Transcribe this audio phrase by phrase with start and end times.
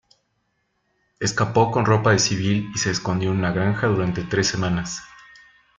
[1.19, 5.03] Escapó con ropa de civil y se escondió en una granja durante tres semanas.